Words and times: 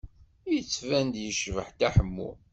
Yettban-d 0.53 1.15
yeččeḥ 1.23 1.67
Dda 1.71 1.89
Ḥemmu. 1.95 2.29